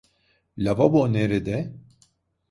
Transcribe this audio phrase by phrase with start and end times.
[0.57, 1.73] Lavabo nerede?